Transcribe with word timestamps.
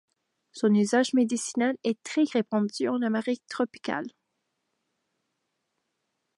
Son 0.51 0.73
usage 0.73 1.13
médicinal 1.13 1.77
est 1.83 2.01
très 2.01 2.23
répandu 2.23 2.87
en 2.87 3.03
Amérique 3.03 3.43
tropicale. 3.47 4.07